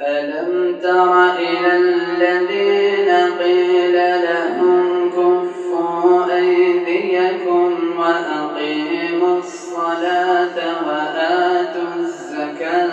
[0.00, 12.90] ألم تر إلى الذين قيل لهم كفوا أيديكم وأقيموا الصلاة وآتوا الزكاة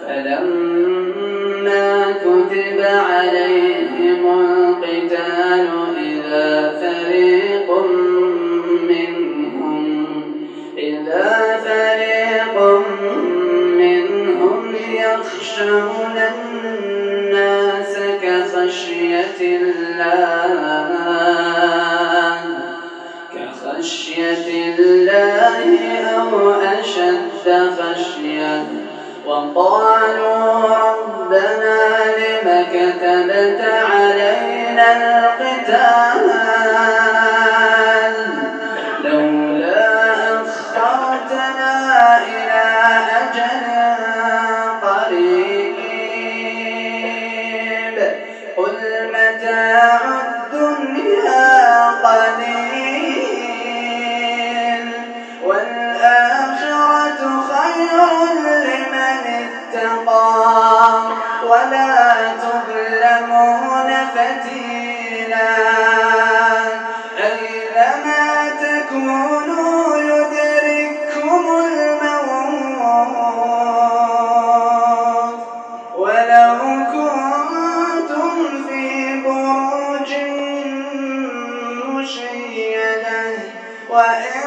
[0.00, 5.85] فلما كتب عليهم القتال
[15.46, 20.46] يخشون الناس كخشية الله
[23.34, 25.58] كخشية الله
[26.14, 27.46] أو أشد
[27.78, 28.64] خشية.
[29.26, 31.78] وقالوا ربنا
[32.18, 35.15] لم كتبت علينا
[61.56, 62.12] ولا
[62.42, 65.56] تظلمون فتيلا.
[67.18, 68.24] أينما
[68.62, 72.56] تكونوا يدرككم الموت
[75.96, 76.58] ولو
[76.92, 78.34] كنتم
[78.68, 78.84] في
[79.20, 80.10] بروج
[81.88, 83.26] مشيدة
[83.90, 84.42] وإن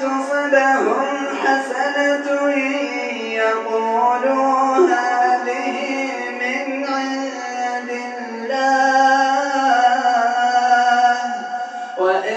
[0.00, 1.06] تصبهم
[1.44, 2.26] حسنة